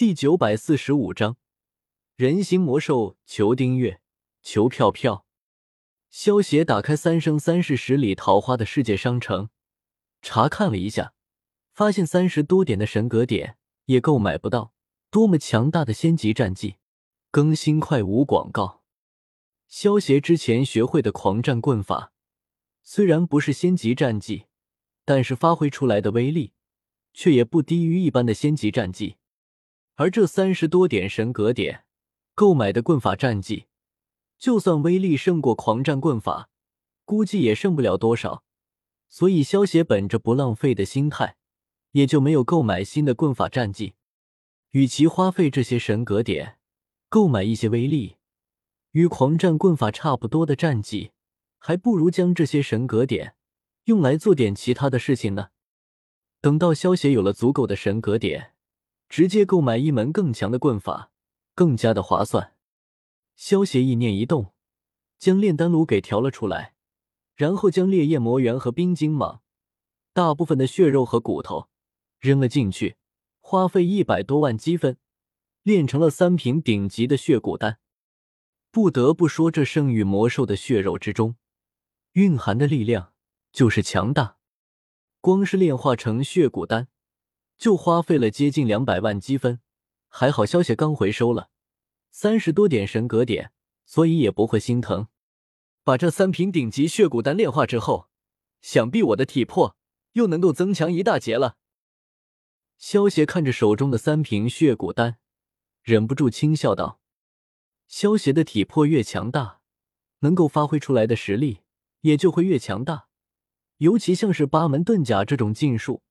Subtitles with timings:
[0.00, 1.36] 第九百四十五章
[2.16, 4.00] 人形魔兽，求订阅，
[4.40, 5.26] 求票票。
[6.08, 9.50] 萧协打开三生三世十里桃花的世界商城，
[10.22, 11.12] 查看了一下，
[11.74, 14.72] 发现三十多点的神格点也购买不到
[15.10, 16.76] 多么强大的仙级战绩。
[17.30, 18.82] 更新快无广告。
[19.68, 22.14] 萧协之前学会的狂战棍法，
[22.82, 24.46] 虽然不是仙级战绩，
[25.04, 26.54] 但是发挥出来的威力
[27.12, 29.16] 却也不低于一般的仙级战绩。
[30.00, 31.84] 而这三十多点神格点
[32.34, 33.66] 购买的棍法战绩，
[34.38, 36.48] 就算威力胜过狂战棍法，
[37.04, 38.42] 估计也胜不了多少。
[39.10, 41.36] 所以萧协本着不浪费的心态，
[41.90, 43.92] 也就没有购买新的棍法战绩。
[44.70, 46.56] 与其花费这些神格点
[47.10, 48.16] 购买一些威力
[48.92, 51.10] 与狂战棍法差不多的战绩，
[51.58, 53.34] 还不如将这些神格点
[53.84, 55.48] 用来做点其他的事情呢。
[56.40, 58.54] 等到萧协有了足够的神格点。
[59.10, 61.10] 直接购买一门更强的棍法，
[61.56, 62.54] 更加的划算。
[63.34, 64.54] 萧协意念一动，
[65.18, 66.74] 将炼丹炉给调了出来，
[67.34, 69.40] 然后将烈焰魔猿和冰晶蟒
[70.12, 71.68] 大部分的血肉和骨头
[72.20, 72.96] 扔了进去，
[73.40, 74.96] 花费一百多万积分，
[75.64, 77.80] 炼成了三瓶顶级的血骨丹。
[78.70, 81.34] 不得不说，这圣域魔兽的血肉之中
[82.12, 83.12] 蕴含的力量
[83.52, 84.36] 就是强大，
[85.20, 86.86] 光是炼化成血骨丹。
[87.60, 89.60] 就花费了接近两百万积分，
[90.08, 91.50] 还好萧协刚回收了
[92.10, 93.52] 三十多点神格点，
[93.84, 95.08] 所以也不会心疼。
[95.84, 98.08] 把这三瓶顶级血骨丹炼化之后，
[98.62, 99.76] 想必我的体魄
[100.12, 101.58] 又能够增强一大截了。
[102.78, 105.18] 萧协看着手中的三瓶血骨丹，
[105.82, 106.98] 忍不住轻笑道
[107.86, 109.60] ：“萧协的体魄越强大，
[110.20, 111.60] 能够发挥出来的实力
[112.00, 113.08] 也就会越强大，
[113.76, 116.02] 尤其像是八门遁甲这种禁术。”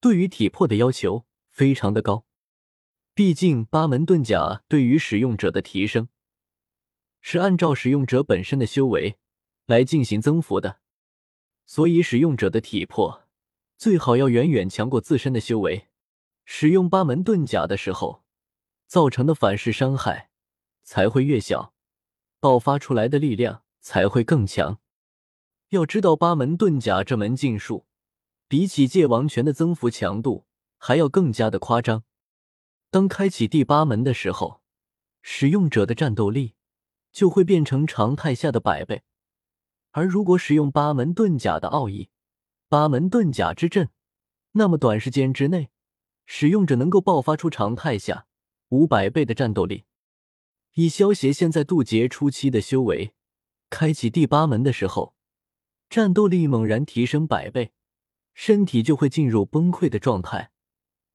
[0.00, 2.24] 对于体魄的要求非常的高，
[3.14, 6.08] 毕竟八门遁甲对于使用者的提升
[7.20, 9.18] 是按照使用者本身的修为
[9.66, 10.78] 来进行增幅的，
[11.66, 13.24] 所以使用者的体魄
[13.76, 15.88] 最好要远远强过自身的修为，
[16.44, 18.22] 使用八门遁甲的时候
[18.86, 20.30] 造成的反噬伤害
[20.84, 21.74] 才会越小，
[22.38, 24.78] 爆发出来的力量才会更强。
[25.70, 27.87] 要知道八门遁甲这门禁术。
[28.48, 30.46] 比起界王拳的增幅强度
[30.78, 32.04] 还要更加的夸张。
[32.90, 34.62] 当开启第八门的时候，
[35.20, 36.54] 使用者的战斗力
[37.12, 39.02] 就会变成常态下的百倍。
[39.90, 42.08] 而如果使用八门遁甲的奥义——
[42.70, 43.90] 八门遁甲之阵，
[44.52, 45.68] 那么短时间之内，
[46.24, 48.26] 使用者能够爆发出常态下
[48.70, 49.84] 五百倍的战斗力。
[50.72, 53.12] 以萧协现在渡劫初期的修为，
[53.68, 55.14] 开启第八门的时候，
[55.90, 57.72] 战斗力猛然提升百倍。
[58.40, 60.52] 身体就会进入崩溃的状态，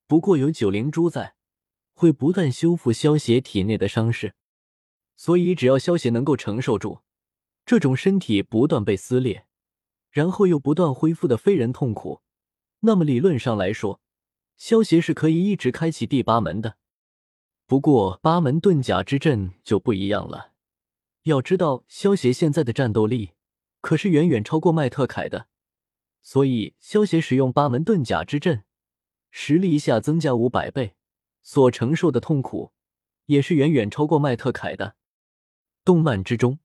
[0.08, 1.36] 不过有九灵珠在，
[1.94, 4.36] 会不断修复萧邪体内的伤势，
[5.16, 7.00] 所以只要萧邪能够承受住
[7.66, 9.46] 这种身体不断被撕裂，
[10.12, 12.22] 然后又不断恢复的非人痛苦，
[12.82, 14.02] 那么理论上来说，
[14.58, 16.76] 萧邪是可以一直开启第八门的。
[17.66, 20.52] 不过八门遁甲之阵就不一样了，
[21.24, 23.32] 要知道萧邪现在的战斗力
[23.80, 25.48] 可是远远超过麦特凯的。
[26.26, 28.64] 所以，萧协使用八门遁甲之阵，
[29.30, 30.96] 实力一下增加五百倍，
[31.42, 32.72] 所承受的痛苦
[33.26, 34.96] 也是远远超过麦特凯的。
[35.84, 36.60] 动漫之中，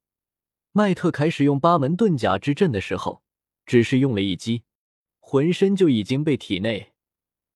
[0.70, 3.24] 麦特凯使用八门遁甲之阵的时候，
[3.66, 4.62] 只是用了一击，
[5.18, 6.92] 浑身就已经被体内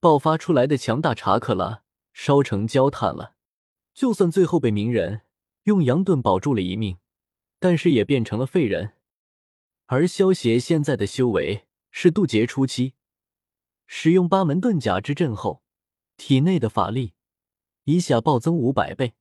[0.01, 3.35] 爆发出来的强大查克拉烧成焦炭了。
[3.93, 5.21] 就算最后被鸣人
[5.63, 6.97] 用阳盾保住了一命，
[7.59, 8.95] 但是也变成了废人。
[9.85, 11.65] 而萧协现在的修为。
[11.95, 12.95] 是渡劫初期，
[13.85, 15.61] 使用八门遁甲之阵后，
[16.17, 17.13] 体内的法力
[17.83, 19.13] 一下暴增五百倍。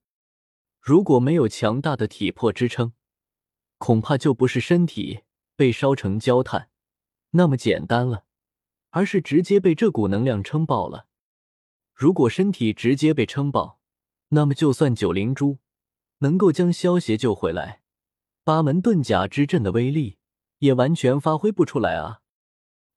[0.81, 2.95] 如果没有强大的体魄支撑，
[3.77, 5.21] 恐怕就不是身体
[5.55, 6.71] 被烧成焦炭
[7.33, 8.25] 那么简单了，
[8.89, 11.07] 而是直接被这股能量撑爆了。
[11.93, 13.81] 如果身体直接被撑爆，
[14.29, 15.59] 那么就算九灵珠
[16.21, 17.83] 能够将萧邪救回来，
[18.43, 20.17] 八门遁甲之阵的威力
[20.61, 22.22] 也完全发挥不出来啊！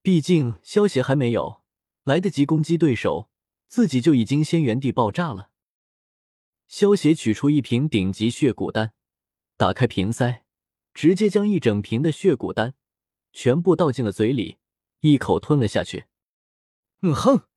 [0.06, 1.64] 毕竟萧协还没有
[2.04, 3.28] 来得及攻击对手，
[3.68, 5.50] 自己就已经先原地爆炸了。
[6.68, 8.94] 萧协取出一瓶顶级血骨丹，
[9.58, 10.44] 打开瓶塞，
[10.94, 12.76] 直接将一整瓶的血骨丹
[13.34, 14.60] 全部倒进了嘴里，
[15.00, 16.06] 一口吞了下去。
[17.02, 17.48] 嗯哼，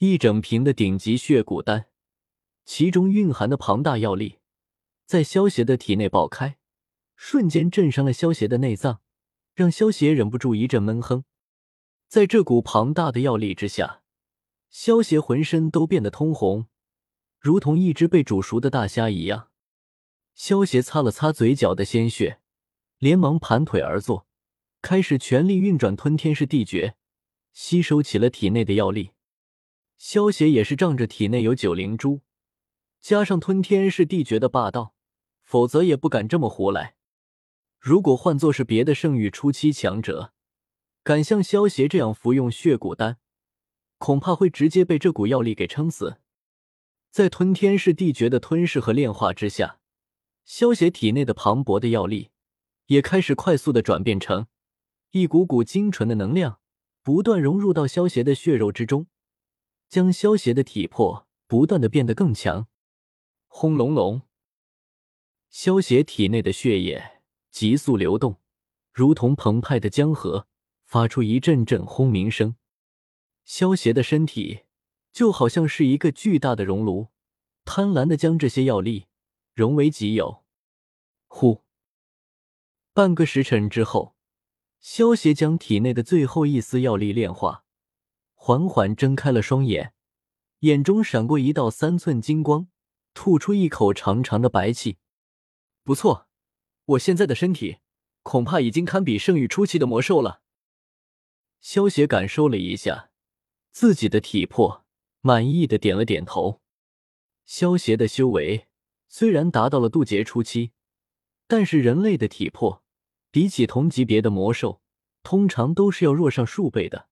[0.00, 1.86] 一整瓶的顶级血骨丹，
[2.66, 4.40] 其中蕴含的庞大药力，
[5.06, 6.58] 在萧协的体内爆开，
[7.16, 9.00] 瞬间震伤了萧协的内脏。
[9.54, 11.24] 让萧邪忍不住一阵闷哼，
[12.08, 14.02] 在这股庞大的药力之下，
[14.70, 16.66] 萧邪浑身都变得通红，
[17.38, 19.50] 如同一只被煮熟的大虾一样。
[20.34, 22.40] 萧协擦了擦嘴角的鲜血，
[22.96, 24.26] 连忙盘腿而坐，
[24.80, 26.96] 开始全力运转吞天式地诀，
[27.52, 29.10] 吸收起了体内的药力。
[29.98, 32.22] 萧协也是仗着体内有九灵珠，
[33.02, 34.94] 加上吞天式地诀的霸道，
[35.42, 36.96] 否则也不敢这么胡来。
[37.82, 40.32] 如果换作是别的圣域初期强者，
[41.02, 43.18] 敢像萧协这样服用血骨丹，
[43.98, 46.20] 恐怕会直接被这股药力给撑死。
[47.10, 49.80] 在吞天噬地诀的吞噬和炼化之下，
[50.44, 52.30] 萧协体内的磅礴的药力
[52.86, 54.46] 也开始快速的转变成
[55.10, 56.60] 一股股精纯的能量，
[57.02, 59.08] 不断融入到萧协的血肉之中，
[59.88, 62.68] 将萧协的体魄不断的变得更强。
[63.48, 64.22] 轰隆隆，
[65.50, 67.11] 萧协体内的血液。
[67.52, 68.40] 急速流动，
[68.92, 70.48] 如同澎湃的江河，
[70.86, 72.56] 发出一阵阵轰鸣声。
[73.44, 74.62] 萧协的身体
[75.12, 77.08] 就好像是一个巨大的熔炉，
[77.66, 79.06] 贪婪的将这些药力
[79.52, 80.42] 融为己有。
[81.28, 81.62] 呼！
[82.94, 84.16] 半个时辰之后，
[84.80, 87.64] 萧协将体内的最后一丝药力炼化，
[88.34, 89.92] 缓缓睁开了双眼，
[90.60, 92.68] 眼中闪过一道三寸金光，
[93.12, 94.96] 吐出一口长长的白气。
[95.84, 96.28] 不错。
[96.84, 97.78] 我现在的身体
[98.22, 100.42] 恐怕已经堪比圣域初期的魔兽了。
[101.60, 103.10] 萧协感受了一下
[103.70, 104.84] 自己的体魄，
[105.20, 106.60] 满意的点了点头。
[107.44, 108.66] 萧协的修为
[109.08, 110.72] 虽然达到了渡劫初期，
[111.46, 112.82] 但是人类的体魄
[113.30, 114.80] 比起同级别的魔兽，
[115.22, 117.08] 通常都是要弱上数倍的。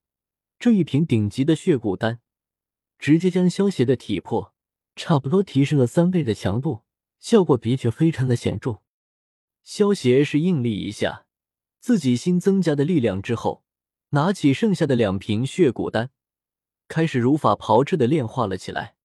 [0.59, 2.21] 这一瓶顶级的血骨丹，
[2.99, 4.53] 直接将萧协的体魄
[4.97, 6.83] 差不多提升了三倍的强度，
[7.19, 8.83] 效果的确非常的显著。
[9.63, 11.27] 萧协是应力一下
[11.79, 13.65] 自己新增加的力量之后，
[14.11, 16.11] 拿起剩下的两瓶血骨丹，
[16.89, 18.97] 开始如法炮制的炼化了起来。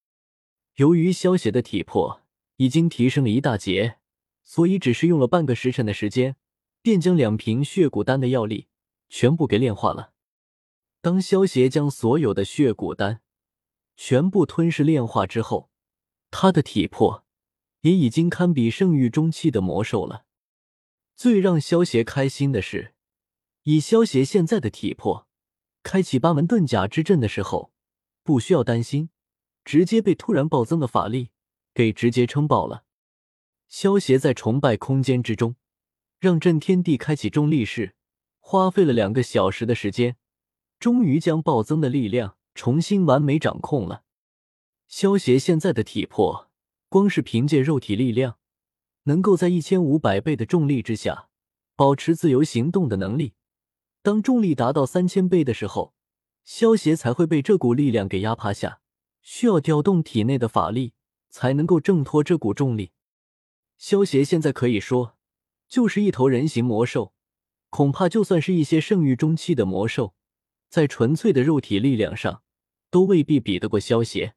[0.76, 2.22] 由于萧协的体魄
[2.58, 4.00] 已经提升了一大截，
[4.44, 6.36] 所以只是用了半个时辰的时间，
[6.82, 8.68] 便将两瓶血骨丹的药力
[9.08, 10.12] 全部给炼化了。
[11.02, 13.22] 当萧协将所有的血骨丹
[13.96, 15.70] 全部吞噬炼化之后，
[16.32, 17.24] 他的体魄
[17.82, 20.26] 也已经堪比圣域中期的魔兽了。
[21.16, 22.94] 最让萧协开心的是，
[23.64, 25.28] 以萧协现在的体魄，
[25.82, 27.72] 开启八门遁甲之阵的时候，
[28.22, 29.10] 不需要担心
[29.64, 31.30] 直接被突然暴增的法力
[31.74, 32.84] 给直接撑爆了。
[33.70, 35.56] 萧协在崇拜空间之中，
[36.20, 37.96] 让震天地开启重力式，
[38.40, 40.18] 花费了两个小时的时间，
[40.80, 44.04] 终于将暴增的力量重新完美掌控了。
[44.88, 46.52] 萧协现在的体魄，
[46.90, 48.38] 光是凭借肉体力量。
[49.06, 51.30] 能够在一千五百倍的重力之下
[51.76, 53.34] 保持自由行动的能力，
[54.02, 55.94] 当重力达到三千倍的时候，
[56.44, 58.80] 萧协才会被这股力量给压趴下，
[59.22, 60.94] 需要调动体内的法力
[61.30, 62.92] 才能够挣脱这股重力。
[63.78, 65.18] 萧协现在可以说
[65.68, 67.14] 就是一头人形魔兽，
[67.70, 70.16] 恐怕就算是一些圣域中期的魔兽，
[70.70, 72.42] 在纯粹的肉体力量上
[72.90, 74.36] 都未必比得过萧协。